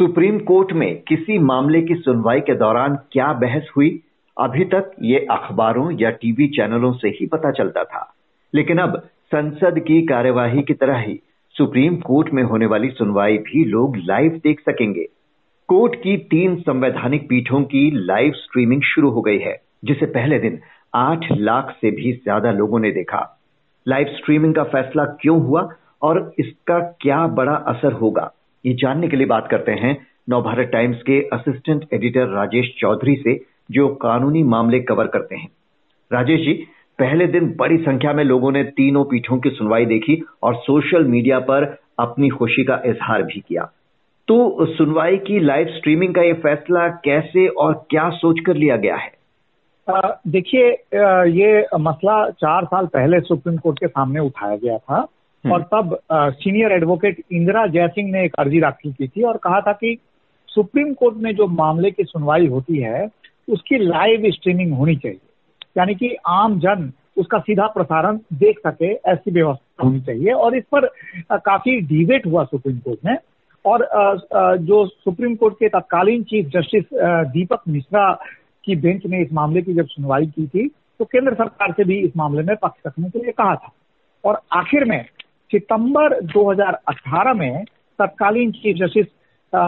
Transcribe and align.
Supreme 0.00 0.38
court 0.38 0.72
में 0.72 1.02
किसी 1.08 1.38
मामले 1.38 1.82
की 1.82 1.94
सुनवाई 1.94 2.40
के 2.40 2.54
दौरान 2.54 2.96
क्या 3.12 3.32
बहस 3.32 3.70
हुई? 3.76 4.00
अभी 4.40 4.64
तक 4.64 4.90
ये 5.02 5.18
अखबारों 5.30 5.90
या 6.00 6.10
टीवी 6.10 6.48
चैनलों 6.48 6.92
से 6.92 7.08
ही 7.08 7.26
पता 7.26 7.50
चलता 7.50 7.84
था। 7.84 8.14
लेकिन 8.54 8.78
अब 8.78 8.96
संसद 9.26 9.78
की 9.78 10.02
कार्यवाही 10.02 10.62
की 10.62 10.74
तरह 10.74 10.98
ही 10.98 11.20
सुप्रीम 11.56 11.96
कोर्ट 11.96 12.32
में 12.34 12.42
होने 12.42 12.66
वाली 12.66 12.90
सुनवाई 12.90 13.38
भी 13.38 13.64
लोग 13.64 13.96
लाइव 13.96 14.40
देख 14.44 14.60
सकेंगे। 14.60 15.04
कोर्ट 15.68 15.94
की 15.94 16.16
तीन 16.16 16.56
संवैधानिक 16.56 17.28
पीठों 17.28 17.62
की 17.62 17.90
लाइव 17.94 18.32
स्ट्रीमिंग 18.32 18.82
शुरू 18.82 19.10
हो 19.10 19.20
गई 19.20 19.38
है, 19.38 19.60
जिसे 19.84 20.06
पहले 20.06 20.38
दिन 20.38 20.60
आठ 20.94 21.32
लाख 21.32 21.76
से 21.80 21.90
भी 21.90 22.12
ज़्यादा 22.12 22.52
लोगों 22.52 22.80
ने 22.80 22.90
देखा। 22.90 23.40
लाइव 23.88 24.06
स्ट्रीमिंग 24.06 24.54
का 24.54 24.64
फैसला 24.64 25.04
क्यों 25.04 25.40
हुआ 25.42 25.68
और 26.02 26.32
इसका 26.38 26.80
क्या 26.80 27.26
बड़ा 27.26 27.54
असर 27.54 27.92
होगा? 27.92 28.32
ये 28.64 28.72
जानने 28.74 29.08
के 29.08 29.16
लिए 29.16 29.26
बात 29.26 29.48
करते 29.50 29.72
हैं 29.72 29.96
नवभारत 30.30 30.68
टाइम्स 30.68 31.02
के 31.02 31.20
असिस्टेंट 31.32 31.84
एडिटर 31.94 32.26
राजेश 32.28 32.74
चौधरी 32.78 33.14
से, 33.16 33.38
जो 33.70 33.88
कानूनी 33.96 34.42
मामले 34.42 34.80
कवर 34.80 35.06
करते 35.06 35.36
हैं। 35.36 35.48
राजेश 36.10 36.40
जी, 36.40 36.52
पहले 36.98 37.26
दिन 37.26 37.54
बड़ी 37.58 37.76
संख्या 37.78 38.12
में 38.12 38.22
लोगों 38.24 38.50
ने 38.52 38.62
तीनों 38.76 39.04
पीठों 39.04 39.38
की 39.38 39.50
सुनवाई 39.50 39.86
देखी 39.86 40.22
और 40.42 40.54
सोशल 40.56 41.04
मीडिया 41.04 41.38
पर 41.40 41.64
अपनी 41.98 42.28
खुशी 42.28 42.64
का 42.64 42.80
इजहार 42.86 43.22
भी 43.22 43.40
किया। 43.40 43.62
तो 44.28 44.66
सुनवाई 44.66 45.16
की 45.18 45.38
लाइव 45.40 45.68
स्ट्रीमिंग 45.68 46.14
का 46.14 46.22
ये 46.22 46.32
फैसला 46.32 46.88
कैसे 47.04 47.46
और 47.48 47.86
क्या 47.90 48.08
सोचकर 48.10 48.56
लिया 48.56 48.76
गया 48.76 48.96
है? 48.96 49.12
देखिए 50.28 50.68
ये 51.32 51.66
मसला 51.80 52.28
चार 52.30 52.64
साल 52.64 52.86
पहले 52.86 53.20
सुप्रीम 53.20 53.56
कोर्ट 53.56 53.78
के 53.78 53.86
सामने 53.86 54.20
उठाया 54.20 54.56
गया 54.56 54.76
था। 54.78 55.06
और 55.44 55.62
तब 55.72 55.98
सीनियर 56.12 56.72
एडवोकेट 56.72 57.20
इंदिरा 57.32 57.66
जयसिंह 57.66 58.10
ने 58.12 58.24
एक 58.24 58.34
अर्जी 58.38 58.60
दाखिल 58.60 58.92
की 58.92 59.08
थी 59.08 59.22
और 59.22 59.36
कहा 59.36 59.60
था 59.60 59.72
कि 59.72 59.96
सुप्रीम 60.48 60.92
कोर्ट 60.94 61.16
में 61.16 61.34
जो 61.36 61.46
मामले 61.46 61.90
की 61.90 62.04
सुनवाई 62.04 62.46
होती 62.46 62.78
है, 62.78 63.06
उसकी 63.48 63.78
लाइव 63.78 64.30
स्ट्रीमिंग 64.30 64.72
होनी 64.72 64.96
चाहिए। 64.96 65.18
यानी 65.78 65.94
कि 65.94 66.14
आम 66.28 66.58
जन 66.60 66.90
उसका 67.18 67.38
सीधा 67.38 67.66
प्रसारण 67.68 68.18
देख 68.34 68.58
सके, 68.58 68.92
ऐसी 68.92 69.30
व्यवस्था 69.30 69.84
होनी 69.84 70.00
चाहिए। 70.00 70.32
और 70.32 70.56
इस 70.56 70.64
पर 70.74 70.86
काफ़ी 71.38 71.80
डिबेट 71.80 72.26
हुआ 72.26 72.44
सुप्रीम 72.44 72.78
कोर्ट 72.78 72.98
में। 73.04 73.16
और 73.64 73.86
जो 74.58 74.84
सुप्रीम 74.86 75.34
कोर्ट 75.36 75.54
के 75.54 75.68
तत्कालीन 75.68 76.22
चीफ 76.24 76.46
जस्टिस 76.48 76.84
दीपक 76.94 77.62
मिश्रा 77.68 78.12
की 78.64 78.76
बेंच 78.76 79.06
ने 79.06 79.22
इस 79.22 79.32
मामले 79.32 79.62
की 79.62 79.74
जब 79.74 79.86
सुनवाई 79.86 80.26
की 80.26 80.46
थी 80.46 80.66
तो 80.68 81.04
केंद्र 81.04 81.34
सरकार 81.34 81.72
से 81.72 81.84
भी 81.84 81.98
इस 81.98 82.16
मामले 82.16 82.42
में 82.42 82.54
पक्ष 82.56 82.86
रखने 82.86 83.08
के 83.10 83.18
लिए 83.18 83.32
कहा 83.32 83.54
था। 83.54 83.72
और 84.24 84.40
आखिर 84.52 84.84
में 84.84 85.04
सितंबर 85.52 86.20
2018 86.26 87.34
में 87.34 87.64
तत्कालीन 87.98 88.50
चीफ 88.52 88.76
जस्टिस 88.76 89.06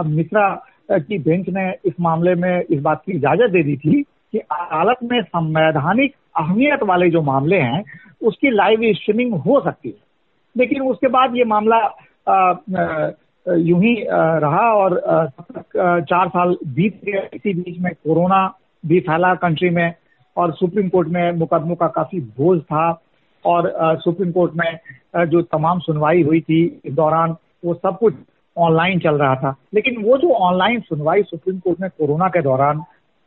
मिश्रा 0.06 0.48
की 0.90 1.18
बेंच 1.18 1.48
ने 1.48 1.70
इस 1.84 1.94
मामले 2.00 2.34
में 2.34 2.60
इस 2.60 2.80
बात 2.80 3.02
की 3.06 3.12
इजाज़त 3.12 3.50
दे 3.50 3.62
दी 3.62 3.76
थी 3.76 4.02
कि 4.02 4.38
अदालत 4.38 4.98
में 5.04 5.20
संवैधानिक 5.22 6.14
अहमियत 6.38 6.82
वाले 6.82 7.10
जो 7.10 7.22
मामले 7.22 7.58
हैं, 7.60 7.82
उसकी 8.22 8.50
लाइव 8.50 8.92
स्ट्रीमिंग 8.94 9.34
हो 9.34 9.60
सकती 9.60 9.88
है। 9.88 9.94
लेकिन 10.56 10.82
उसके 10.82 11.08
बाद 11.08 11.36
ये 11.36 11.44
मामला 11.44 11.78
यूँ 13.46 13.80
ही 13.82 13.94
रहा 14.08 14.72
और 14.72 15.00
चार 15.76 16.28
साल 16.28 16.56
बीत 16.66 17.00
गए। 17.04 17.28
इसी 17.34 17.54
बीच 17.54 17.80
में 17.80 17.92
कोरोना 17.94 18.46
भी 18.86 19.00
फैला 19.00 19.34
कंट्री 19.34 19.70
में 19.70 19.94
और 20.36 20.52
सुप्रीम 20.52 20.88
कोर्ट 20.88 21.08
में 21.08 21.32
मुकदमों 21.32 21.74
का 21.76 21.86
काफ़ी 21.86 22.20
बोझ 22.20 22.60
था। 22.62 22.90
और 23.44 23.72
सुप्रीम 24.00 24.32
कोर्ट 24.32 24.52
में 24.54 25.26
जो 25.26 25.42
तमाम 25.42 25.78
सुनवाई 25.78 26.22
हुई 26.22 26.40
थी 26.40 26.80
इस 26.84 26.92
दौरान 26.94 27.36
वो 27.64 27.74
सब 27.74 27.98
कुछ 27.98 28.14
ऑनलाइन 28.58 28.98
चल 28.98 29.14
रहा 29.14 29.34
था। 29.34 29.54
लेकिन 29.74 30.02
वो 30.04 30.16
जो 30.18 30.32
ऑनलाइन 30.32 30.80
सुनवाई 30.80 31.22
सुप्रीम 31.22 31.58
कोर्ट 31.58 31.80
में 31.80 31.90
कोरोना 31.90 32.28
के 32.28 32.42
दौरान 32.42 32.78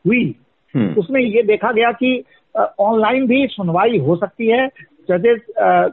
हुई 0.07 0.35
हम्म। 0.75 0.93
उसमें 0.99 1.21
ये 1.21 1.43
देखा 1.43 1.71
गया 1.71 1.91
कि 1.91 2.23
ऑनलाइन 2.79 3.27
भी 3.27 3.47
सुनवाई 3.47 3.97
हो 3.97 4.15
सकती 4.15 4.47
है। 4.47 4.67
जजेस 5.09 5.41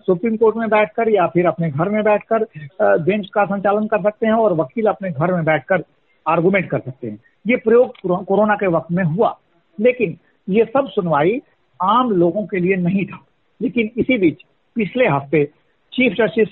सुप्रीम 0.07 0.37
कोर्ट 0.37 0.57
में 0.57 0.69
बैठकर 0.69 1.09
या 1.09 1.27
फिर 1.27 1.47
अपने 1.47 1.71
घर 1.71 1.89
में 1.89 2.03
बैठकर 2.05 2.47
बेंच 2.83 3.29
का 3.35 3.45
संचालन 3.45 3.87
कर 3.87 4.03
सकते 4.03 4.27
हैं 4.27 4.35
और 4.35 4.53
वकील 4.53 4.87
अपने 4.87 5.11
घर 5.11 5.33
में 5.35 5.45
बैठकर 5.45 5.83
आर्गूमेंट 6.29 6.69
कर 6.71 6.79
सकते 6.79 7.11
हैं। 7.11 7.19
ये 7.47 7.57
प्रयोग 7.57 8.25
कोरोना 8.25 8.55
के 8.55 8.67
वक्त 8.67 8.93
में 8.93 9.05
हुआ। 9.05 9.37
लेकिन 9.81 10.17
ये 10.49 10.65
सब 10.65 10.89
सुनवाई 10.89 11.41
आम 11.83 12.11
लोगों 12.11 12.47
के 12.47 12.59
लिए 12.59 12.77
नहीं 12.77 13.05
था। 13.07 13.19
लेकिन 13.63 13.91
इसी 13.97 14.19
बीच 14.19 14.43
पिछले 14.77 15.07
हफ़्ते 15.09 15.45
chief 15.93 16.13
justice 16.13 16.49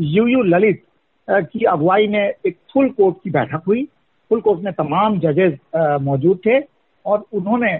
U 0.00 0.26
U 0.26 0.42
Lalit 0.44 0.82
की 1.28 1.64
अगुवाई 1.64 2.06
में 2.08 2.32
एक 2.46 2.56
फुल 2.72 2.88
कोर्ट 2.90 3.16
की 3.24 3.30
बैठक 3.30 3.62
हुई। 3.66 3.84
फुल 4.30 4.40
कोर्ट 4.40 4.60
में 4.60 4.72
तमाम 4.72 5.18
जजेस 5.20 5.58
मौजूद 6.02 6.38
थे 6.46 6.58
और 7.04 7.24
उन्होंने 7.32 7.72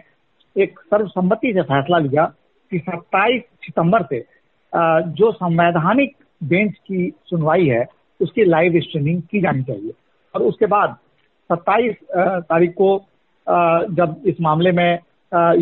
एक 0.56 0.78
सर्वसम्मति 0.80 1.52
से 1.54 1.62
फैसला 1.62 1.98
लिया 1.98 2.24
कि 2.72 2.78
27 2.80 3.42
सितंबर 3.64 4.02
से 4.02 4.24
जो 5.12 5.30
संवैधानिक 5.32 6.16
बेंच 6.42 6.74
की 6.78 7.12
सुनवाई 7.26 7.66
है, 7.66 7.84
उसकी 8.20 8.44
लाइव 8.44 8.80
स्ट्रीमिंग 8.80 9.22
की 9.22 9.40
जानी 9.40 9.62
चाहिए। 9.62 9.92
और 10.34 10.42
उसके 10.42 10.66
बाद 10.66 10.96
27 11.50 11.94
तारीख 12.14 12.72
को 12.72 12.96
जब 13.96 14.22
इस 14.26 14.40
मामले 14.40 14.72
में 14.72 14.98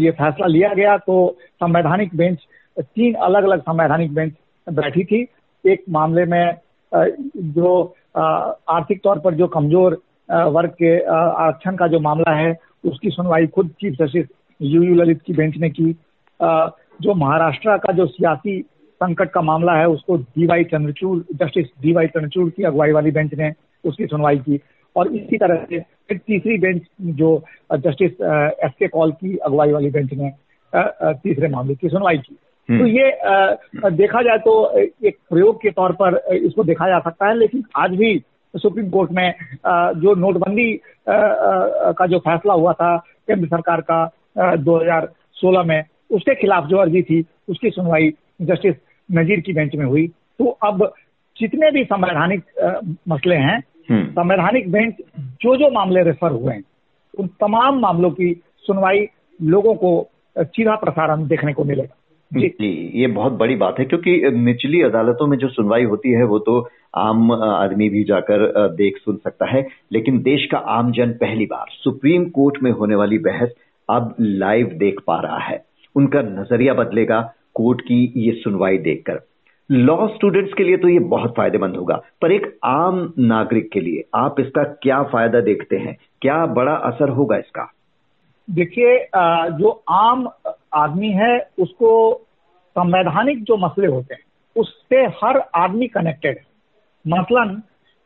ये 0.01 0.11
फैसला 0.11 0.47
लिया 0.47 0.73
गया 0.75 0.97
तो 0.99 1.37
संवैधानिक 1.55 2.15
बेंच 2.17 2.39
तीन 2.77 3.15
अलग 3.15 3.45
अलग 3.45 3.61
संवैधानिक 3.61 4.15
बेंच 4.15 4.33
बैठी 4.67 5.05
थी। 5.05 5.27
एक 5.65 5.83
मामले 5.91 6.25
में 6.25 6.55
जो 6.93 7.83
आर्थिक 8.17 9.01
तौर 9.05 9.19
पर 9.19 9.35
जो 9.35 9.47
कमज़ोर 9.49 10.01
वर्ग 10.29 10.71
के 10.73 10.99
आरक्षण 11.07 11.77
का 11.77 11.87
जो 11.87 12.01
मामला 12.01 12.35
है, 12.35 12.57
उसकी 12.85 13.11
सुनवाई 13.11 13.47
खुद 13.47 13.71
chief 13.81 13.95
justice 13.95 14.27
U 14.61 14.83
U 14.83 14.95
Lalit 14.95 15.21
की 15.23 15.33
बेंच 15.33 15.57
ने 15.57 15.71
की। 15.71 15.93
जो 17.03 17.15
महाराष्ट्र 17.15 17.77
का 17.79 17.93
जो 17.93 18.07
सियासी 18.07 18.61
संकट 19.01 19.31
का 19.31 19.41
मामला 19.43 19.73
है, 19.73 19.89
उसको 19.89 20.17
D 20.17 20.47
Y 20.47 20.65
Chandrachud, 20.65 21.19
justice 21.35 21.67
D 21.83 21.93
Y 21.93 22.07
Chandrachud 22.07 22.49
की 22.51 22.63
अगुवाई 22.63 22.93
वाली 22.93 23.11
बेंच 23.11 23.35
ने 23.35 23.53
उसकी 23.85 24.07
सुनवाई 24.07 24.39
की। 24.39 24.61
और 24.97 25.09
इसी 25.09 25.39
तरह 25.39 25.65
से 25.71 25.79
फिर 26.09 26.19
तीसरी 26.19 26.57
बेंच 26.59 26.83
जो 27.03 27.37
जस्टिस 27.73 28.13
एस 28.65 28.73
के 28.79 28.87
कॉल 28.89 29.13
की 29.13 29.37
अगुवाई 29.37 29.73
वाली 29.73 29.91
बेंच 29.91 30.13
ने 30.13 30.31
तीसरे 30.73 31.49
मामले 31.49 31.75
की 31.75 31.89
सुनवाई 31.89 32.19
की। 32.19 32.37
तो 32.71 32.87
ये 32.87 33.11
देखा 33.91 34.23
जाए 34.23 34.39
तो 34.39 34.79
एक 34.79 35.17
प्रयोग 35.31 35.57
के 35.57 35.71
तौर 35.71 35.93
पर 35.93 36.17
इसको 36.35 36.65
देखा 36.65 36.89
जा 36.89 36.99
सकता 36.99 37.27
है 37.27 37.39
लेकिन 37.39 37.65
आज 37.77 37.91
भी 37.91 38.23
सुप्रीम 38.57 38.91
कोर्ट 38.91 39.13
में 39.13 39.35
जो 40.01 40.15
नोटबंदी 40.15 40.81
का 41.09 42.07
जो 42.07 42.19
फैसला 42.19 42.55
हुआ 42.55 42.73
था 42.73 42.97
केंद्र 42.97 43.47
सरकार 43.47 43.81
का 43.81 44.11
2016 44.57 45.65
में 45.65 45.85
उसके 46.11 46.35
खिलाफ 46.35 46.67
जो 46.67 46.77
अर्जी 46.77 47.03
थी 47.03 47.25
उसकी 47.49 47.71
सुनवाई 47.71 48.13
जस्टिस 48.43 48.75
नजीर 49.13 49.41
की 49.41 49.53
बेंच 49.53 49.75
में 49.75 49.87
हुई। 49.87 50.07
तो 50.09 50.47
अब 50.47 50.95
जितने 51.37 51.71
भी 51.71 51.85
संवैधानिक 51.85 52.43
मसले 53.09 53.35
हैं 53.35 53.63
हम्म। 53.91 54.07
संवैधानिक 54.07 54.73
बेंच 54.73 54.97
जो 55.21 55.57
जो 55.57 55.71
मामले 55.71 56.03
रेफर 56.03 56.31
हुए 56.31 56.55
हैं 56.55 56.63
उन 57.19 57.27
तमाम 57.27 57.79
मामलों 57.79 58.11
की 58.11 58.43
सुनवाई 58.59 59.07
लोगों 59.43 59.75
को 59.75 60.09
सीधा 60.39 60.75
प्रसारण 60.77 61.27
देखने 61.27 61.53
को 61.53 61.65
मिलेगा। 61.65 61.97
जी। 62.37 62.49
जी 62.51 63.01
ये 63.01 63.07
बहुत 63.09 63.33
बड़ी 63.35 63.57
बात 63.57 63.79
है 63.79 63.85
क्योंकि 63.85 64.21
निचली 64.35 64.83
अदालतों 64.83 65.27
में 65.27 65.37
जो 65.39 65.49
सुनवाई 65.49 65.85
होती 65.85 66.13
है 66.13 66.25
वो 66.25 66.39
तो 66.41 66.59
आम 66.97 67.33
आदमी 67.33 67.89
भी 67.89 68.03
जाकर 68.05 68.47
देख 68.77 68.97
सुन 68.97 69.17
सकता 69.17 69.47
है। 69.47 69.67
लेकिन 69.93 70.19
देश 70.23 70.47
का 70.47 70.59
आम 70.59 70.93
जन 70.93 71.13
पहली 71.21 71.47
बार 71.47 71.67
सुप्रीम 71.75 72.25
कोर्ट 72.31 72.63
में 72.63 72.71
होने 72.73 72.95
वाली 72.95 73.19
बहस 73.21 73.55
अब 73.89 74.15
लाइव 74.21 74.71
देख 74.77 75.01
पा 75.07 75.21
रहा 75.21 75.39
है। 75.39 75.65
उनका 75.97 76.23
नज़रिया 76.23 76.75
बदलेगा 76.75 77.21
कोर्ट 77.55 77.81
की 77.81 78.13
ये 78.17 78.33
सुनवाई 78.35 78.79
देखकर। 78.81 79.21
लॉ 79.71 80.07
स्टूडेंट्स 80.09 80.53
के 80.53 80.65
लिए 80.65 80.77
तो 80.77 80.89
ये 80.89 80.99
बहुत 81.09 81.35
फ़ायदेमंद 81.37 81.77
होगा 81.77 81.95
पर 82.23 82.33
एक 82.33 82.47
आम 82.65 83.13
नागरिक 83.21 83.71
के 83.73 83.81
लिए 83.81 84.05
आप 84.15 84.41
इसका 84.41 84.63
क्या 84.83 85.03
फ़ायदा 85.05 85.41
देखते 85.43 85.77
हैं? 85.77 85.97
क्या 86.23 86.45
बड़ा 86.49 86.73
असर 86.73 87.09
होगा 87.11 87.37
इसका? 87.37 87.73
देखिए 88.49 88.99
जो 89.53 89.71
आम 89.91 90.29
आदमी 90.75 91.11
है 91.13 91.39
उसको 91.59 91.91
संवैधानिक 92.79 93.43
जो 93.45 93.57
मसले 93.57 93.87
होते 93.87 94.15
हैं, 94.15 94.23
उससे 94.57 94.97
हर 94.97 95.43
आदमी 95.55 95.87
कनेक्टेड 95.89 96.39
है। 96.39 96.45
मसलन 97.05 97.63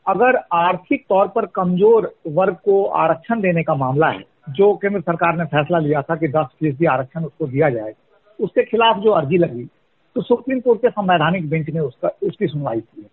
अगर 0.07 0.37
आर्थिक 0.53 1.05
तौर 1.09 1.29
पर 1.29 1.47
कमज़ोर 1.47 2.13
वर्ग 2.27 2.55
को 2.55 2.85
आरक्षण 2.85 3.41
देने 3.41 3.63
का 3.63 3.75
मामला 3.75 4.09
है, 4.09 4.25
जो 4.49 4.75
केंद्र 4.75 5.01
सरकार 5.01 5.37
ने 5.37 5.45
फैसला 5.45 5.79
लिया 5.79 6.03
था 6.03 6.17
कि 6.17 6.29
दस 6.29 6.47
फ़ीसदी 6.61 6.87
आरक्षण 6.87 7.25
उसको 7.25 7.47
दिया 7.47 7.71
जाए, 7.71 7.93
उसके 8.41 8.65
खिलाफ 8.65 8.97
जो 8.97 9.11
अर्जी 9.11 9.39
लगी 9.39 9.69
तो 10.17 10.23
सुप्रीम 10.23 10.61
कोर्ट 10.61 10.81
के 10.83 10.91
संवैधानिक 10.91 11.49
बेंच 11.51 11.69
ने 11.71 11.81
उसका, 11.81 12.09
उसकी 12.09 12.47
सुनवाई 12.47 12.81
की 12.81 13.03
है। 13.03 13.09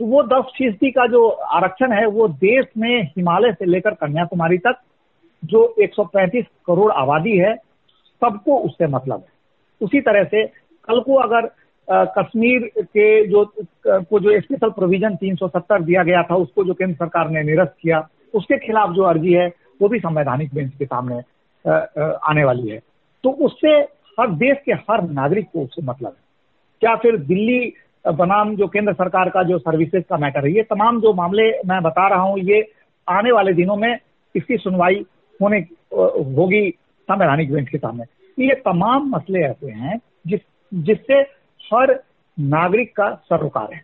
तो 0.00 0.04
वो 0.04 0.22
दस 0.22 0.44
फ़ीसदी 0.56 0.90
का 0.90 1.06
जो 1.06 1.28
आरक्षण 1.28 1.92
है, 1.92 2.06
वो 2.06 2.28
देश 2.28 2.66
में 2.76 3.02
हिमालय 3.02 3.52
से 3.52 3.64
लेकर 3.64 3.94
कन्याकुमारी 3.94 4.58
तक, 4.58 4.76
जो 5.44 5.74
135 5.78 6.44
करोड़ 6.66 6.92
आबादी 6.92 7.36
है, 7.38 7.54
सबको 8.22 8.58
उससे 8.58 8.86
मतलब 8.86 9.18
है। 9.18 9.36
उसी 9.80 10.00
तरह 10.00 10.24
से 10.24 10.44
कल 10.88 11.00
को 11.00 11.14
अगर 11.18 11.50
कश्मीर 11.88 12.70
के 12.76 13.26
जो 13.26 13.44
को 13.88 14.18
जो 14.20 14.40
स्पेशल 14.40 14.70
प्रोविज़न 14.70 15.14
370 15.16 15.82
दिया 15.82 16.02
गया 16.02 16.22
था, 16.22 16.36
उसको 16.36 16.64
जो 16.64 16.74
केंद्र 16.74 16.94
सरकार 16.94 17.30
ने 17.30 17.42
निरस्त 17.42 17.74
किया, 17.82 18.06
उसके 18.34 18.58
खिलाफ 18.58 18.90
जो 18.94 19.02
अर्जी 19.04 19.32
है, 19.32 19.46
वो 19.80 19.88
भी 19.88 19.98
संवैधानिक 19.98 20.54
बेंच 20.54 20.72
के 20.78 20.84
सामने 20.84 21.20
आने 21.64 22.44
वाली 22.44 22.68
है। 22.68 22.78
तो 23.24 23.30
उससे 23.46 23.70
हर 24.20 24.30
देश 24.36 24.56
के 24.64 24.72
हर 24.72 25.02
नागरिक 25.10 25.46
को 25.52 25.62
उससे 25.62 25.82
मतलब 25.82 26.08
है। 26.08 26.26
क्या 26.82 26.94
फिर 26.96 27.16
दिल्ली 27.26 27.72
बनाम 28.04 28.54
जो 28.56 28.66
केंद्र 28.68 28.92
सरकार 28.92 29.28
का 29.30 29.42
जो 29.42 29.58
सर्विसेज़ 29.58 30.04
का 30.10 30.16
मैटर 30.16 30.46
है, 30.46 30.52
ये 30.52 30.62
तमाम 30.64 31.00
जो 31.00 31.12
मामले 31.14 31.48
मैं 31.66 31.82
बता 31.82 32.08
रहा 32.08 32.20
हूँ, 32.20 32.38
ये 32.40 32.60
आने 33.08 33.32
वाले 33.32 33.52
दिनों 33.54 33.76
में 33.76 33.98
इसकी 34.34 34.56
सुनवाई 34.56 35.04
होने 35.40 35.58
होगी 36.36 36.70
संवैधानिक 37.08 37.52
बेंच 37.52 37.68
के 37.68 37.78
सामने। 37.78 38.04
ये 38.38 38.54
तमाम 38.64 39.08
मसले 39.10 39.40
ऐसे 39.40 39.70
हैं 39.70 39.98
जिस 40.26 40.40
जिससे 40.74 41.14
हर 41.74 42.02
नागरिक 42.40 42.96
का 42.96 43.14
सरोकार 43.14 43.74
है। 43.74 43.80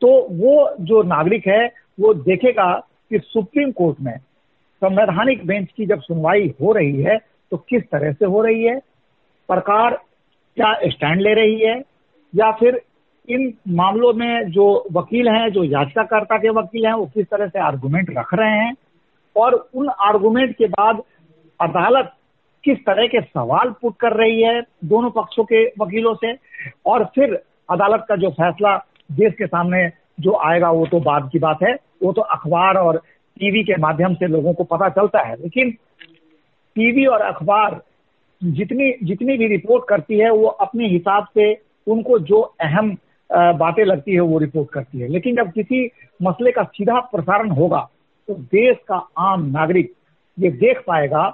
तो 0.00 0.28
वो 0.30 0.74
जो 0.80 1.02
नागरिक 1.02 1.46
है, 1.46 1.66
वो 2.00 2.14
देखेगा 2.14 2.86
कि 3.10 3.18
सुप्रीम 3.18 3.72
कोर्ट 3.72 4.00
में 4.00 4.18
संवैधानिक 4.84 5.46
बेंच 5.46 5.68
की 5.76 5.86
जब 5.86 6.00
सुनवाई 6.00 6.54
हो 6.62 6.72
रही 6.72 7.02
है 7.02 7.18
तो 7.50 7.56
किस 7.56 7.82
तरह 7.82 8.12
से 8.12 8.26
हो 8.26 8.42
रही 8.42 8.64
है? 8.64 8.78
सरकार 9.48 9.94
क्या 10.56 10.78
स्टैंड 10.84 11.20
ले 11.20 11.34
रही 11.34 11.60
है? 11.60 11.82
या 12.34 12.52
फिर 12.52 12.82
इन 13.28 13.54
मामलों 13.68 14.12
में 14.12 14.50
जो 14.50 14.88
वकील 14.92 15.28
हैं, 15.28 15.50
जो 15.50 15.64
याचिकाकर्ता 15.64 16.38
के 16.38 16.48
वकील 16.48 16.86
हैं, 16.86 16.92
वो 16.92 17.06
किस 17.06 17.26
तरह 17.26 17.48
से 17.48 17.58
आर्गुमेंट 17.58 18.18
रख 18.18 18.34
रहे 18.34 18.50
हैं? 18.50 18.74
और 19.36 19.68
उन 19.74 19.88
आर्गूमेंट 19.88 20.56
के 20.56 20.66
बाद 20.66 21.02
अदालत 21.60 22.12
किस 22.64 22.78
तरह 22.78 23.06
के 23.06 23.20
सवाल 23.20 23.70
पुट 23.82 23.96
कर 23.96 24.12
रही 24.12 24.42
है 24.42 24.60
दोनों 24.84 25.10
पक्षों 25.10 25.44
के 25.44 25.64
वकीलों 25.80 26.14
से? 26.14 26.32
और 26.86 27.04
फिर 27.14 27.34
अदालत 27.70 28.04
का 28.08 28.16
जो 28.16 28.30
फैसला 28.30 28.76
देश 29.10 29.34
के 29.34 29.46
सामने 29.46 29.88
जो 30.20 30.36
आएगा, 30.36 30.70
वो 30.70 30.86
तो 30.86 31.00
बाद 31.00 31.28
की 31.32 31.38
बात 31.38 31.62
है। 31.62 31.74
वो 32.02 32.12
तो 32.12 32.22
अखबार 32.22 32.76
और 32.76 32.96
टीवी 33.40 33.62
के 33.64 33.76
माध्यम 33.76 34.14
से 34.14 34.26
लोगों 34.26 34.52
को 34.54 34.64
पता 34.64 34.88
चलता 34.88 35.20
है। 35.20 35.36
लेकिन 35.42 35.70
टीवी 36.76 37.06
और 37.06 37.20
अखबार 37.20 37.80
जितनी 38.40 38.92
जितनी 39.02 39.36
भी 39.38 39.46
रिपोर्ट 39.48 39.84
करती 39.88 40.18
है, 40.18 40.30
वो 40.30 40.46
अपने 40.46 40.88
हिसाब 40.88 41.26
से 41.34 41.52
उनको 41.86 42.18
जो 42.18 42.40
अहम 42.40 42.96
बातें 43.30 43.84
लगती 43.84 44.12
है, 44.12 44.20
वो 44.20 44.38
रिपोर्ट 44.38 44.70
करती 44.70 45.00
है। 45.00 45.08
लेकिन 45.08 45.36
जब 45.36 45.50
किसी 45.52 45.90
मसले 46.22 46.50
का 46.52 46.62
सीधा 46.64 47.00
प्रसारण 47.12 47.50
होगा 47.50 47.88
तो 48.28 48.34
देश 48.34 48.76
का 48.88 48.96
आम 49.18 49.44
नागरिक 49.46 49.92
ये 50.38 50.50
देख 50.52 50.82
पाएगा 50.86 51.28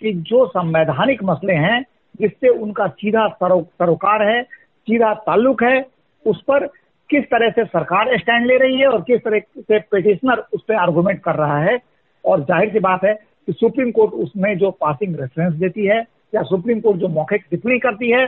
कि 0.00 0.12
जो 0.26 0.46
संवैधानिक 0.48 1.22
मसले 1.24 1.54
हैं, 1.54 1.80
जिससे 2.20 2.48
उनका 2.50 2.86
सीधा 2.88 3.26
सरोकार 3.34 4.22
है, 4.22 4.42
सीधा 4.42 5.12
ताल्लुक 5.26 5.62
है, 5.62 5.84
उस 6.26 6.42
पर 6.48 6.66
किस 7.10 7.24
तरह 7.24 7.50
से 7.50 7.64
सरकार 7.66 8.16
स्टैंड 8.18 8.46
ले 8.46 8.56
रही 8.58 8.78
है 8.80 8.86
और 8.86 9.00
किस 9.02 9.20
तरह 9.20 9.38
से 9.58 9.78
पिटिशनर 9.90 10.44
उस 10.54 10.62
पर 10.68 10.74
आर्गूमेंट 10.76 11.20
कर 11.22 11.34
रहा 11.36 11.58
है। 11.60 11.78
और 12.24 12.40
ज़ाहिर 12.44 12.72
सी 12.72 12.78
बात 12.80 13.04
है 13.04 13.14
कि 13.14 13.52
सुप्रीम 13.52 13.90
कोर्ट 13.90 14.12
उसमें 14.24 14.56
जो 14.58 14.70
पासिंग 14.80 15.16
रेफरेंस 15.20 15.54
देती 15.54 15.86
है, 15.86 16.00
या 16.34 16.42
सुप्रीम 16.42 16.80
कोर्ट 16.80 16.98
जो 16.98 17.08
मौखिक 17.10 17.44
टिप्पणी 17.50 17.78
करती 17.78 18.10
है, 18.10 18.24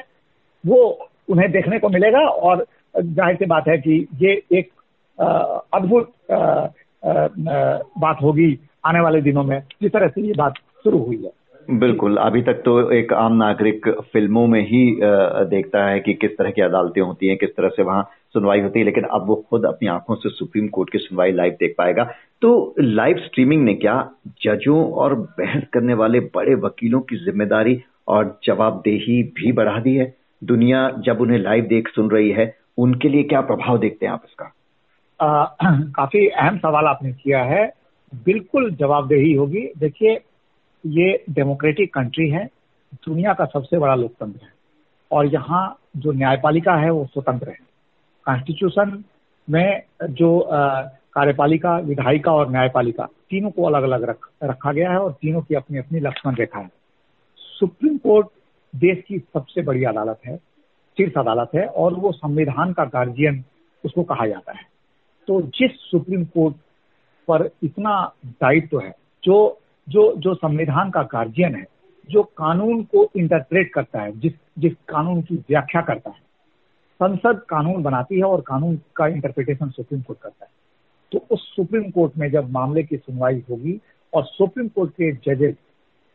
वो 0.64 1.08
उन्हें 1.30 1.50
देखने 1.52 1.78
को 1.78 1.88
मिलेगा। 1.88 2.20
और 2.20 2.66
ज़ाहिर 2.96 3.36
सी 3.36 3.46
बात 3.46 3.68
है 3.68 3.76
कि 3.78 4.06
ये 4.22 4.42
एक 4.52 4.70
अद्भुत 5.18 6.12
बात 7.98 8.22
होगी 8.22 8.58
आने 8.86 9.00
वाले 9.00 9.20
दिनों 9.22 9.42
में, 9.44 9.60
जिस 9.82 9.92
तरह 9.92 10.08
से 10.08 10.22
ये 10.22 10.32
बात 10.38 10.54
शुरू 10.84 10.98
हुई 10.98 11.16
है। 11.16 11.30
बिल्कुल। 11.68 12.16
अभी 12.16 12.42
तक 12.42 12.62
तो 12.64 12.90
एक 12.90 13.12
आम 13.12 13.32
नागरिक 13.36 13.88
फ़िल्मों 14.12 14.46
में 14.46 14.60
ही 14.60 14.84
देखता 15.50 15.84
है 15.84 16.00
कि 16.00 16.14
किस 16.14 16.30
तरह 16.30 16.50
की 16.50 16.62
अदालतें 16.62 17.00
होती 17.02 17.28
हैं 17.28 17.36
किस 17.36 17.50
तरह 17.50 17.68
से 17.68 17.82
वहाँ 17.82 18.08
सुनवाई 18.32 18.60
होती 18.60 18.78
है 18.78 18.84
लेकिन 18.84 19.04
अब 19.04 19.26
वो 19.26 19.34
खुद 19.50 19.64
अपनी 19.64 19.88
आँखों 19.88 20.14
से 20.14 20.28
सुप्रीम 20.28 20.68
कोर्ट 20.68 20.90
की 20.90 20.98
सुनवाई 20.98 21.32
लाइव 21.32 21.52
देख 21.52 21.74
पाएगा। 21.78 22.04
तो 22.42 22.74
लाइव 22.80 23.16
स्ट्रीमिंग 23.16 23.64
ने 23.64 23.74
क्या 23.74 24.10
जजों 24.44 24.92
और 24.92 25.14
बहस 25.14 25.62
करने 25.72 25.94
वाले 25.94 26.20
बड़े 26.20 26.54
वकीलों 26.54 27.00
की 27.00 27.16
ज़िम्मेदारी 27.16 27.80
और 28.08 28.38
जवाबदेही 28.44 29.22
भी 29.22 29.52
बढ़ा 29.52 29.78
दी 29.78 29.94
है? 29.94 30.14
दुनिया 30.44 30.90
जब 30.98 31.20
उन्हें 31.20 31.38
लाइव 31.38 31.64
देख 31.64 31.88
सुन 31.88 32.10
रही 32.10 32.30
है 32.30 32.54
उनके 32.78 33.08
लिए 33.08 33.22
क्या 33.22 33.40
प्रभाव 33.40 33.78
देखते 33.78 34.06
हैं 34.06 34.12
आप 34.12 34.22
इसका? 34.24 34.52
आ, 35.20 35.44
काफ़ी 35.96 36.26
अहम 36.28 36.58
सवाल 36.58 36.84
आपने 36.84 37.12
किया 37.12 37.42
है। 37.42 37.72
बिल्कुल 38.24 38.70
जवाबदेही 38.70 39.32
होगी। 39.32 39.68
देखिए 39.78 40.20
ये 40.84 41.24
डेमोक्रेटिक 41.30 41.92
कंट्री 41.94 42.28
है 42.30 42.44
दुनिया 43.04 43.32
का 43.34 43.44
सबसे 43.44 43.78
बड़ा 43.78 43.94
लोकतंत्र 43.94 44.44
है। 44.44 44.52
और 45.10 45.26
यहाँ 45.26 45.78
जो 45.96 46.12
न्यायपालिका 46.12 46.74
है 46.74 46.90
वो 46.90 47.04
स्वतंत्र 47.04 47.48
है। 47.48 47.58
कॉन्स्टिट्यूशन 48.26 49.02
में 49.48 49.82
जो 50.02 50.38
कार्यपालिका 50.48 51.76
विधायिका 51.78 52.32
और 52.32 52.50
न्यायपालिका 52.50 53.04
तीनों 53.30 53.50
को 53.50 53.64
अलग 53.64 53.82
अलग 53.82 54.04
रख, 54.04 54.28
रखा 54.44 54.72
गया 54.72 54.90
है 54.90 54.98
और 54.98 55.12
तीनों 55.12 55.40
की 55.42 55.54
अपनी 55.54 55.78
अपनी 55.78 56.00
लक्ष्मण 56.00 56.34
रेखा 56.34 56.58
है। 56.58 56.70
सुप्रीम 57.38 57.96
कोर्ट 57.98 58.26
देश 58.74 59.02
की 59.08 59.18
सबसे 59.18 59.62
बड़ी 59.62 59.84
अदालत 59.84 60.20
है 60.26 60.36
शीर्ष 60.36 61.12
अदालत 61.18 61.50
है 61.54 61.66
और 61.66 61.94
वो 61.94 62.12
संविधान 62.12 62.72
का 62.72 62.84
गार्जियन 62.84 63.42
उसको 63.84 64.02
कहा 64.02 64.26
जाता 64.26 64.52
है। 64.52 64.64
तो 65.28 65.40
जिस 65.42 65.70
सुप्रीम 65.80 66.24
कोर्ट 66.24 66.56
पर 67.28 67.48
इतना 67.62 68.12
दायित्व 68.26 68.68
तो 68.70 68.84
है 68.84 68.94
जो 69.24 69.58
जो 69.88 70.12
जो 70.16 70.34
संविधान 70.34 70.90
का 70.90 71.02
गार्जियन 71.02 71.54
है, 71.54 71.66
जो 72.10 72.22
कानून 72.22 72.82
को 72.84 73.08
इंटरप्रेट 73.16 73.72
करता 73.74 74.02
है, 74.02 74.12
जिस 74.20 74.32
जिस 74.58 74.72
कानून 74.88 75.20
की 75.22 75.34
व्याख्या 75.38 75.82
करता 75.82 76.10
है, 76.10 76.20
संसद 77.00 77.40
कानून 77.48 77.82
बनाती 77.82 78.16
है 78.16 78.24
और 78.24 78.40
कानून 78.40 78.78
का 78.96 79.06
इंटरप्रिटेशन 79.06 79.70
सुप्रीम 79.70 80.00
कोर्ट 80.02 80.20
करता 80.20 80.44
है। 80.44 80.50
तो 81.12 81.26
उस 81.30 81.48
सुप्रीम 81.56 81.90
कोर्ट 81.90 82.16
में 82.18 82.30
जब 82.30 82.50
मामले 82.50 82.82
की 82.82 82.96
सुनवाई 82.96 83.42
होगी 83.50 83.80
और 84.12 84.24
सुप्रीम 84.24 84.68
कोर्ट 84.68 84.90
के 84.92 85.10
जजेस 85.26 85.54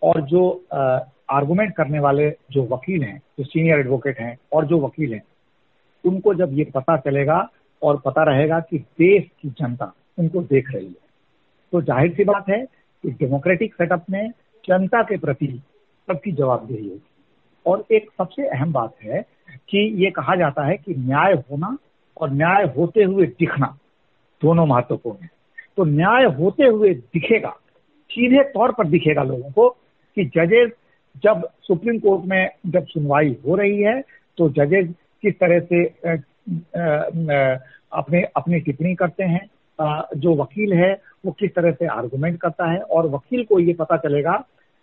और 0.01 0.21
जो 0.21 0.49
आर्गूमेंट 0.71 1.75
करने 1.75 1.99
वाले 1.99 2.29
जो 2.51 2.63
वकील 2.65 3.03
हैं, 3.03 3.21
जो 3.39 3.43
सीनियर 3.43 3.79
एडवोकेट 3.79 4.19
हैं 4.19 4.37
और 4.53 4.65
जो 4.65 4.79
वकील 4.79 5.13
हैं, 5.13 5.23
उनको 6.03 6.33
जब 6.33 6.53
ये 6.53 6.63
पता 6.65 6.97
चलेगा 6.97 7.47
और 7.81 8.01
पता 8.05 8.23
रहेगा 8.23 8.59
कि 8.59 8.77
देश 8.77 9.29
की 9.41 9.49
जनता 9.49 9.91
उनको 10.19 10.41
देख 10.43 10.71
रही 10.71 10.85
है। 10.85 11.07
तो 11.73 11.81
ज़ाहिर 11.81 12.13
सी 12.13 12.23
बात 12.23 12.49
है 12.49 12.63
कि 13.07 13.11
डेमोक्रेटिक 13.15 13.73
सेटअप 13.73 14.05
में 14.09 14.29
जनता 14.63 15.01
के 15.03 15.17
प्रति 15.17 15.47
सबकी 16.07 16.31
जवाबदेही 16.31 16.87
होगी। 16.87 17.01
और 17.65 17.85
एक 17.91 18.09
सबसे 18.17 18.47
अहम 18.47 18.71
बात 18.73 18.93
है 19.03 19.21
कि 19.69 19.79
ये 20.03 20.09
कहा 20.11 20.35
जाता 20.35 20.65
है 20.65 20.75
कि 20.77 20.95
न्याय 20.97 21.33
होना 21.51 21.77
और 22.17 22.31
न्याय 22.31 22.65
होते 22.77 23.03
हुए 23.03 23.25
दिखना 23.39 23.67
दोनों 24.41 24.65
महत्वपूर्ण 24.65 25.17
है। 25.23 25.29
तो 25.77 25.83
न्याय 25.85 26.25
होते 26.35 26.63
हुए 26.63 26.93
दिखेगा, 26.93 27.49
सीधे 28.09 28.43
तौर 28.43 28.71
पर 28.71 28.87
दिखेगा 28.87 29.23
लोगों 29.23 29.51
को 29.51 29.69
कि 30.17 30.25
जजेस 30.35 30.71
जब 31.23 31.47
सुप्रीम 31.61 31.99
कोर्ट 31.99 32.25
में 32.25 32.49
जब 32.65 32.85
सुनवाई 32.85 33.35
हो 33.47 33.55
रही 33.55 33.81
है 33.81 33.99
तो 34.37 34.49
जजेस 34.49 34.89
किस 35.21 35.33
तरह 35.33 35.59
से 35.61 35.83
अपने, 37.91 38.21
अपनी 38.35 38.59
टिप्पणी 38.59 38.95
करते 38.95 39.23
हैं 39.23 39.45
जो 39.79 40.35
वकील 40.35 40.73
है, 40.73 40.93
वो 41.25 41.31
किस 41.31 41.53
तरह 41.55 41.71
से 41.71 41.85
आर्गूमेंट 41.87 42.39
करता 42.41 42.69
है 42.71 42.79
और 42.79 43.07
वकील 43.09 43.43
को 43.45 43.59
ये 43.59 43.73
पता 43.73 43.97
चलेगा 43.97 44.33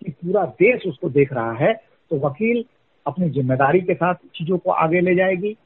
कि 0.03 0.11
पूरा 0.13 0.45
देश 0.61 0.87
उसको 0.87 1.09
देख 1.11 1.33
रहा 1.33 1.53
है। 1.55 1.73
तो 2.11 2.19
वकील 2.19 2.65
अपनी 3.07 3.29
ज़िम्मेदारी 3.31 3.81
के 3.81 3.95
साथ 3.95 4.15
चीज़ों 4.35 4.59
को 4.59 4.71
आगे 4.73 5.01
ले 5.01 5.15
जाएगी। 5.15 5.57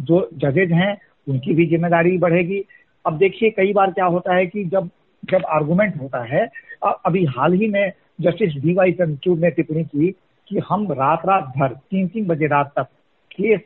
जो 0.00 0.28
जजेज 0.34 0.72
हैं, 0.72 0.96
उनकी 1.26 1.54
भी 1.54 1.66
ज़िम्मेदारी 1.66 2.16
बढ़ेगी। 2.18 2.64
अब 3.04 3.18
देखिए, 3.18 3.50
कई 3.50 3.72
बार 3.72 3.90
क्या 3.90 4.04
होता 4.06 4.34
है 4.34 4.46
कि 4.46 4.64
जब 4.64 4.90
जब 5.22 5.44
आर्गूमेंट 5.48 6.00
होता 6.00 6.22
है 6.24 6.48
अभी 6.82 7.24
हाल 7.24 7.52
ही 7.52 7.66
में 7.68 7.92
जस्टिस 8.20 8.54
डी 8.62 8.72
वाई 8.74 8.92
चंद्रचूड़ 8.92 9.38
ने 9.38 9.50
टिप्पणी 9.50 9.84
की 9.84 10.10
कि 10.48 10.58
हम 10.68 10.86
रात 10.92 11.22
रात 11.26 11.52
भर 11.58 11.74
तीन 11.90 12.08
तीन 12.08 12.26
बजे 12.26 12.46
रात 12.46 12.72
तक 12.76 12.86
केस 13.30 13.60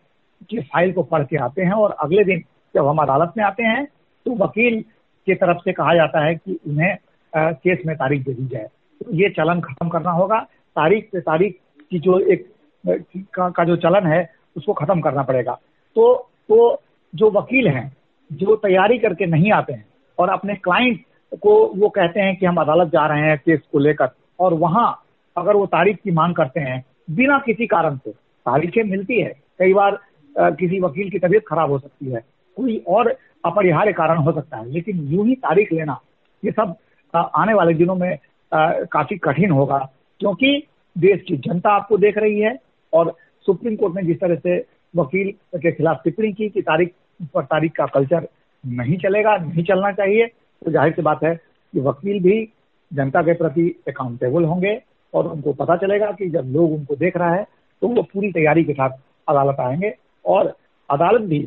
की 0.50 0.60
फ़ाइल 0.62 0.92
को 0.92 1.02
पढ़ 1.02 1.22
के 1.24 1.36
आते 1.36 1.62
हैं 1.62 1.72
और 1.74 1.96
अगले 2.00 2.24
दिन 2.24 2.42
जब 2.74 2.86
हम 2.86 2.98
अदालत 2.98 3.32
में 3.36 3.44
आते 3.44 3.62
हैं 3.62 3.84
तो 4.26 4.34
वकील 4.34 4.84
की 5.26 5.34
तरफ़ 5.34 5.58
से 5.58 5.72
कहा 5.72 5.94
जाता 5.94 6.24
है 6.24 6.34
कि 6.34 6.58
उन्हें 6.66 6.96
केस 7.32 7.78
में 7.86 7.94
तारीख 7.96 8.24
दे 8.24 8.32
दी 8.34 8.46
जाए। 8.48 8.68
तो 9.00 9.12
ये 9.12 9.28
चलन 9.28 9.60
खत्म 9.60 9.88
करना 9.88 10.10
होगा। 10.10 10.38
तारीख 10.76 11.08
से 11.12 11.20
तारीख 11.20 11.58
की 11.90 11.98
जो 11.98 12.18
एक 12.18 12.46
का, 12.84 13.48
का 13.48 13.64
जो 13.64 13.76
चलन 13.76 14.06
है 14.06 14.28
उसको 14.56 14.72
खत्म 14.72 15.00
करना 15.00 15.22
पड़ेगा। 15.22 15.58
तो 15.96 16.14
तो 16.48 16.82
जो 17.14 17.30
वकील 17.30 17.68
हैं 17.68 17.92
जो 18.30 18.56
तैयारी 18.56 18.98
करके 18.98 19.26
नहीं 19.26 19.52
आते 19.52 19.72
हैं 19.72 19.86
और 20.18 20.28
अपने 20.28 20.54
क्लाइंट 20.54 21.00
को 21.42 21.54
वो 21.76 21.88
कहते 21.88 22.20
हैं 22.20 22.36
कि 22.36 22.46
हम 22.46 22.56
अदालत 22.56 22.88
जा 22.88 23.06
रहे 23.06 23.28
हैं 23.28 23.36
केस 23.38 23.60
को 23.72 23.78
लेकर 23.78 24.08
और 24.40 24.54
वहाँ 24.54 24.88
अगर 25.36 25.56
वो 25.56 25.66
तारीख 25.66 25.98
की 26.04 26.10
मांग 26.10 26.34
करते 26.34 26.60
हैं 26.60 26.82
बिना 27.10 27.38
किसी 27.38 27.66
कारण 27.66 27.96
से 27.96 28.10
तारीखें 28.10 28.82
मिलती 28.84 29.20
है। 29.20 29.32
कई 29.58 29.72
बार 29.74 29.98
आ, 30.36 30.50
किसी 30.50 30.80
वकील 30.80 31.10
की 31.10 31.18
तबीयत 31.18 31.44
खराब 31.48 31.70
हो 31.70 31.78
सकती 31.78 32.10
है। 32.10 32.20
कोई 32.56 32.76
और 32.88 33.16
अपरिहार्य 33.44 33.92
कारण 33.92 34.18
हो 34.18 34.32
सकता 34.32 34.56
है। 34.56 34.70
लेकिन 34.70 35.06
यूँ 35.08 35.26
ही 35.26 35.34
तारीख 35.36 35.72
लेना, 35.72 36.00
ये 36.42 36.50
सब 36.50 36.74
आने 37.14 37.54
वाले 37.54 37.74
दिनों 37.74 37.94
में 37.96 38.16
काफ़ी 38.52 39.16
कठिन 39.18 39.50
होगा। 39.50 39.78
क्योंकि 40.20 40.62
देश 40.96 41.22
की 41.28 41.36
जनता 41.38 41.70
आपको 41.70 41.96
देख 41.98 42.18
रही 42.18 42.40
है 42.40 42.56
और 42.92 43.14
सुप्रीम 43.46 43.76
कोर्ट 43.76 43.94
ने 43.96 44.02
जिस 44.02 44.20
तरह 44.20 44.36
से 44.36 44.58
वकील 44.94 45.30
के 45.56 45.72
खिलाफ 45.72 46.00
टिप्पणी 46.04 46.32
की 46.32 46.48
कि 46.48 46.62
तारीख 46.62 46.92
पर 47.34 47.44
तारीख 47.44 47.72
का 47.72 47.86
कल्चर 47.86 48.28
नहीं 48.64 48.96
चलेगा, 48.98 49.36
नहीं 49.36 49.64
चलना 49.64 49.90
चाहिए 49.92 50.26
तो 50.26 50.70
ज़ाहिर 50.70 50.92
सी 50.92 51.02
बात 51.02 51.24
है 51.24 51.34
कि 51.34 51.80
वकील 51.80 52.22
भी 52.22 52.42
जनता 52.90 53.22
के 53.22 53.32
प्रति 53.32 53.68
अकाउंटेबल 53.88 54.44
होंगे 54.44 54.80
और 55.14 55.26
उनको 55.26 55.52
पता 55.52 55.76
चलेगा 55.76 56.10
कि 56.12 56.28
जब 56.30 56.46
लोग 56.46 56.72
उनको 56.72 56.96
देख 56.96 57.16
रहा 57.16 57.34
है 57.34 57.44
तो 57.82 57.88
वो 57.88 58.02
पूरी 58.02 58.30
तैयारी 58.32 58.64
के 58.64 58.72
साथ 58.72 58.90
अदालत 59.28 59.60
आएँगे 59.60 59.92
और 60.24 60.54
अदालत 60.90 61.28
भी 61.28 61.38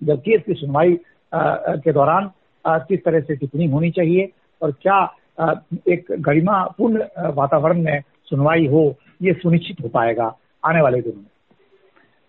जब 0.00 0.20
केस 0.20 0.42
की 0.46 0.54
सुनवाई 0.54 0.98
के 1.32 1.92
दौरान 1.92 2.30
किस 2.64 3.04
तरह 3.04 3.20
से 3.20 3.36
टिप्पणी 3.36 3.66
होनी 3.66 3.90
चाहिए 3.90 4.28
और 4.62 4.72
क्या 4.82 4.98
एक 5.88 6.06
गरिमापूर्ण 6.18 7.04
वातावरण 7.34 7.82
में 7.82 8.02
सुनवाई 8.24 8.66
हो, 8.66 8.94
ये 9.22 9.32
सुनिश्चित 9.32 9.80
हो 9.82 9.88
पाएगा 9.88 10.36
आने 10.66 10.80
वाले 10.80 11.00
दिनों 11.00 11.16
में। 11.16 11.26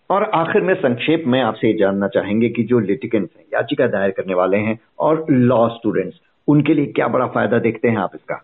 और 0.09 0.23
आखिर 0.35 0.61
में 0.61 0.73
संक्षेप 0.75 1.23
में 1.27 1.41
आपसे 1.41 1.73
जानना 1.73 2.07
चाहेंगे 2.07 2.49
कि 2.49 2.63
जो 2.63 2.79
लिटिकेंट्स 2.79 3.35
हैं, 3.37 3.45
याचिका 3.53 3.87
दायर 3.87 4.11
करने 4.11 4.33
वाले 4.33 4.57
हैं 4.57 4.79
और 4.99 5.25
लॉ 5.29 5.67
स्टूडेंट्स, 5.69 6.19
उनके 6.47 6.73
लिए 6.73 6.85
क्या 6.85 7.07
बड़ा 7.07 7.27
फ़ायदा 7.27 7.59
देखते 7.59 7.87
हैं 7.87 7.97
आप 7.97 8.11
इसका? 8.15 8.41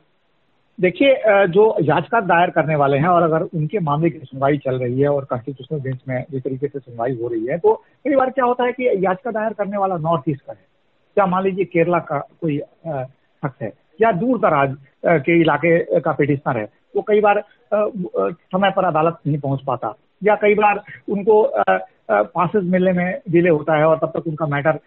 देखिए 0.80 1.16
जो 1.48 1.63
याचिका 1.82 2.20
दायर 2.22 2.50
करने 2.50 2.75
वाले 2.75 2.98
हैं 2.98 3.08
और 3.08 3.24
अगर 3.24 3.42
उनके 3.56 3.80
मामले 3.80 4.10
की 4.10 4.20
सुनवाई 4.20 4.58
चल 4.58 4.80
रही 4.80 5.01
है 5.01 5.10
और 5.10 5.25
कॉन्स्टिट्यूशनल 5.25 5.80
बेंच 5.80 6.00
में 6.08 6.24
जिस 6.32 6.44
तरीके 6.44 6.68
से 6.68 6.80
सुनवाई 6.80 7.16
हो 7.16 7.28
रही 7.28 7.46
है 7.46 7.58
तो 7.58 7.74
कई 8.06 8.16
बार 8.16 8.30
क्या 8.30 8.46
होता 8.46 8.63
है 8.63 8.72
कि 8.72 8.88
याचिका 9.06 9.32
दायर 9.32 9.54
करने 9.54 9.78
वाला 9.78 9.98
नॉर्थ 9.98 10.30
ईस्ट 10.30 10.42
का 10.42 10.54
है। 10.54 10.66
क्या 11.18 11.25
मान 11.25 11.44
लीजिए 11.44 11.66
केरला 11.66 12.00
का 12.10 12.20
कोई 12.42 12.58
शख्स 12.58 13.62
है 13.62 13.72
या 14.01 14.12
दूर 14.13 14.40
दराज 14.40 14.75
के 15.06 15.40
इलाके 15.42 16.00
का 16.00 16.12
पिटिशनर 16.12 16.58
है 16.58 16.68
वो 16.96 17.01
कई 17.08 17.22
बार 17.22 17.44
समय 17.74 18.72
पर 18.75 18.86
अदालत 18.86 19.18
नहीं 19.28 19.40
पहुँच 19.40 19.62
पाता। 19.68 19.94
या 20.24 20.36
कई 20.36 20.56
बार 20.56 20.82
उनको 21.10 21.44
पासेस 22.10 22.63
मिलने 22.63 22.92
में 22.94 23.22
डिले 23.32 23.50
होता 23.50 23.78
है 23.78 23.86
और 23.86 23.98
तब 23.98 24.12
तक 24.18 24.28
उनका 24.28 24.46
मैटर 24.48 24.80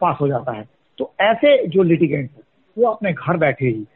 पास 0.00 0.16
हो 0.20 0.28
जाता 0.28 0.52
है। 0.52 0.64
तो 0.98 1.12
ऐसे 1.20 1.56
जो 1.66 1.82
लिटिगेंट 1.82 2.30
है 2.30 2.44
वो 2.78 2.90
अपने 2.90 3.12
घर 3.12 3.36
बैठे 3.36 3.66
ही 3.66 3.86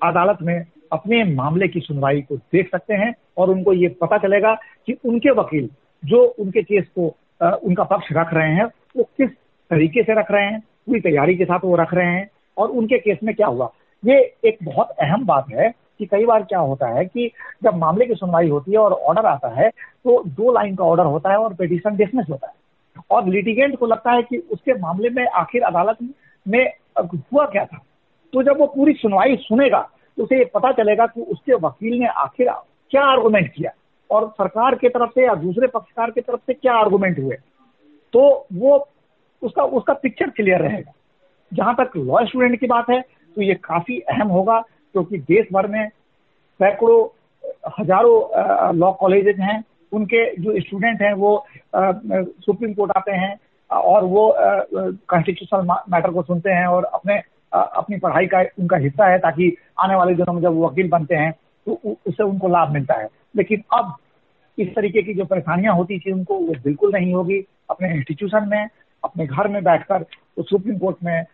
अदालत 0.00 0.38
में 0.42 0.64
अपने 0.92 1.22
मामले 1.24 1.68
की 1.68 1.80
सुनवाई 1.80 2.20
को 2.20 2.36
देख 2.36 2.70
सकते 2.70 2.94
हैं 2.94 3.12
और 3.38 3.50
उनको 3.50 3.72
ये 3.72 3.88
पता 4.00 4.18
चलेगा 4.18 4.54
कि 4.86 4.96
उनके 5.04 5.30
वकील 5.30 5.68
जो 6.02 6.22
उनके 6.38 6.62
केस 6.62 6.84
को 6.98 7.06
उनका 7.58 7.84
पक्ष 7.84 8.08
रख 8.12 8.32
रहे 8.34 8.54
हैं, 8.54 8.64
वो 8.96 9.02
किस 9.02 9.30
तरीके 9.70 10.02
से 10.02 10.18
रख 10.18 10.30
रहे 10.30 10.44
हैं, 10.44 10.60
पूरी 10.60 11.00
तैयारी 11.00 11.34
के 11.36 11.44
साथ 11.44 11.60
वो 11.64 11.76
रख 11.76 11.94
रहे 11.94 12.06
हैं 12.06 12.28
और 12.56 12.70
उनके 12.70 12.98
केस 12.98 13.18
में 13.24 13.34
क्या 13.34 13.46
हुआ। 13.46 13.70
ये 14.02 14.18
एक 14.44 14.58
बहुत 14.62 14.90
अहम 15.00 15.24
बात 15.26 15.50
है 15.52 15.70
कि 15.98 16.06
कई 16.06 16.24
बार 16.24 16.42
क्या 16.42 16.58
होता 16.58 16.88
है 16.88 17.04
कि 17.04 17.30
जब 17.64 17.76
मामले 17.76 18.06
की 18.06 18.14
सुनवाई 18.14 18.48
होती 18.48 18.72
है 18.72 18.78
और 18.78 18.92
ऑर्डर 18.92 19.26
आता 19.26 19.48
है 19.54 19.68
तो 19.68 20.22
दो 20.26 20.52
लाइन 20.52 20.74
का 20.76 20.84
ऑर्डर 20.84 21.04
होता 21.04 21.30
है 21.30 21.38
और 21.38 21.54
पिटिशन 21.54 21.96
डिसमिस 21.96 22.26
होता 22.30 22.46
है। 22.46 23.02
और 23.10 23.28
लिटिगेंट 23.28 23.78
को 23.78 23.86
लगता 23.86 24.12
है 24.12 24.22
कि 24.22 24.38
उसके 24.52 24.74
मामले 24.80 25.10
में 25.10 25.26
आखिर 25.26 25.62
अदालत 25.62 25.96
में 26.46 26.72
हुआ 26.98 27.44
क्या 27.46 27.64
था? 27.64 27.82
तो 28.32 28.42
जब 28.42 28.58
वो 28.58 28.66
पूरी 28.66 28.92
सुनवाई 28.94 29.36
सुनेगा 29.38 29.80
तो 30.18 30.22
उसे 30.22 30.38
ये 30.38 30.44
पता 30.54 30.72
चलेगा 30.72 31.06
कि 31.06 31.20
उसके 31.22 31.54
वकील 31.56 31.98
ने 31.98 32.06
आखिर 32.08 32.50
क्या 32.90 33.04
आर्गूमेंट 33.06 33.52
किया। 33.52 33.70
और 34.10 34.28
सरकार 34.30 34.74
की 34.74 34.88
तरफ़ 34.88 35.10
से 35.10 35.24
या 35.26 35.34
दूसरे 35.36 35.66
पक्षकार 35.68 36.10
की 36.10 36.20
तरफ़ 36.20 36.40
से 36.40 36.54
क्या 36.54 36.74
आर्गूमेंट 36.74 37.18
हुए? 37.18 37.36
तो 38.12 38.46
वो 38.52 38.88
उसका 39.42 39.62
उसका 39.62 39.92
पिक्चर 39.94 40.30
क्लियर 40.30 40.60
रहेगा। 40.60 40.92
जहाँ 41.52 41.74
तक 41.74 41.96
लॉ 41.96 42.24
स्टूडेंट 42.24 42.58
की 42.60 42.66
बात 42.66 42.90
है 42.90 43.00
तो 43.36 43.42
ये 43.42 43.54
काफ़ी 43.54 43.98
अहम 44.00 44.28
होगा, 44.28 44.60
क्योंकि 44.94 45.18
तो 45.18 45.24
देश 45.24 45.46
भर 45.52 45.66
में 45.66 45.88
सैकड़ों, 46.60 47.06
हज़ारों 47.80 48.76
लॉ 48.76 48.92
कॉलेजेस 48.92 49.36
हैं। 49.40 49.62
उनके 49.92 50.24
जो 50.36 50.60
स्टूडेंट 50.60 51.02
हैं, 51.02 51.12
वो 51.14 51.46
सुप्रीम 51.76 52.74
कोर्ट 52.74 52.92
आते 52.96 53.12
हैं 53.12 53.34
और 53.70 54.04
वो 54.04 54.32
कॉन्स्टिट्यूशनल 54.38 55.74
मैटर 55.92 56.10
को 56.10 56.22
सुनते 56.22 56.50
हैं 56.50 56.66
और 56.66 56.84
अपने 56.84 57.18
अपनी 57.52 57.98
पढ़ाई 57.98 58.26
का 58.26 58.40
उनका 58.58 58.76
हिस्सा 58.78 59.06
है 59.06 59.18
ताकि 59.18 59.54
आने 59.80 59.94
वाले 59.94 60.14
दिनों 60.14 60.32
में 60.32 60.40
जब 60.42 60.54
वो 60.54 60.66
वकील 60.66 60.88
बनते 60.88 61.14
हैं 61.16 61.32
तो 61.66 61.72
उससे 62.06 62.22
उनको 62.22 62.48
लाभ 62.48 62.72
मिलता 62.72 62.94
है। 62.94 63.08
लेकिन 63.36 63.62
अब 63.74 63.94
इस 64.58 64.74
तरीके 64.74 65.02
की 65.02 65.14
जो 65.14 65.24
परेशानियाँ 65.24 65.74
होती 65.74 65.98
थी 65.98 66.12
उनको, 66.12 66.34
वो 66.34 66.54
बिल्कुल 66.64 66.92
नहीं 66.92 67.12
होगी। 67.14 67.38
अपने 67.70 67.92
इंस्टीट्यूशन 67.94 68.48
में, 68.48 68.68
अपने 69.04 69.26
घर 69.26 69.48
में 69.48 69.62
बैठकर 69.64 70.02
तो 70.02 70.42
सुप्रीम 70.42 70.78
कोर्ट 70.78 70.96
में 71.04 71.24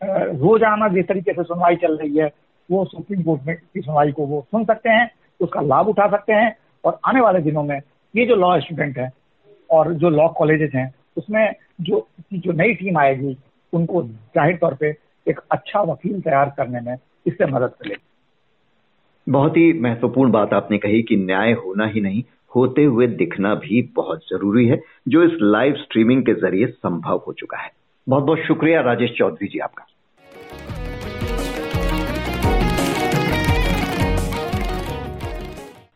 रोज़ाना 0.00 0.88
जिस 0.88 1.06
तरीके 1.08 1.32
से 1.32 1.42
सुनवाई 1.42 1.76
चल 1.76 1.96
रही 1.98 2.16
है, 2.16 2.30
वो 2.68 2.84
सुप्रीम 2.86 3.22
कोर्ट 3.22 3.42
में 3.46 3.56
की 3.56 3.80
सुनवाई 3.80 4.12
को 4.12 4.26
वो 4.26 4.40
सुन 4.50 4.64
सकते 4.64 4.90
हैं, 4.90 5.10
उसका 5.40 5.60
लाभ 5.62 5.88
उठा 5.88 6.08
सकते 6.10 6.32
हैं 6.32 6.54
और 6.84 6.98
आने 7.06 7.20
वाले 7.20 7.40
दिनों 7.42 7.62
में 7.62 7.80
ये 8.14 8.26
जो 8.26 8.34
लॉ 8.36 8.58
स्टूडेंट 8.60 8.98
है 8.98 9.10
और 9.70 9.92
जो 9.94 10.10
लॉ 10.10 10.28
कॉलेजेस 10.28 10.70
हैं, 10.74 10.92
उसमें 11.16 11.54
जो 11.80 12.06
जो 12.34 12.52
नई 12.52 12.74
टीम 12.74 12.98
आएगी, 12.98 13.36
उनको 13.72 14.02
ज़ाहिर 14.02 14.56
तौर 14.56 14.74
पे 14.74 14.92
एक 15.32 15.40
अच्छा 15.50 15.80
वकील 15.80 16.20
तैयार 16.20 16.54
करने 16.56 16.80
में 16.80 16.96
इससे 17.26 17.46
मदद 17.46 17.72
मिलेगी। 17.82 18.02
बहुत 19.28 19.56
ही 19.56 19.72
महत्वपूर्ण 19.72 20.30
बात 20.30 20.52
आपने 20.52 20.78
कही 20.78 21.02
कि 21.02 21.16
न्याय 21.16 21.52
होना 21.52 21.86
ही 21.86 22.00
नहीं, 22.00 22.24
होते 22.56 22.84
हुए 22.84 23.06
दिखना 23.06 23.54
भी 23.54 23.92
बहुत 23.96 24.18
ज़रूरी 24.18 24.66
है, 24.66 24.80
जो 25.08 25.22
इस 25.22 25.38
लाइव 25.42 25.74
स्ट्रीमिंग 25.74 26.22
के 26.22 26.34
ज़रिए 26.34 26.66
संभव 26.66 27.24
हो 27.26 27.32
चुका 27.32 27.58
है। 27.58 27.70
बहुत 28.08 28.24
बहुत 28.24 28.38
शुक्रिया 28.38 28.80
राजेश 28.80 29.10
चौधरी 29.18 29.48
जी 29.48 29.58
आपका। 29.58 29.86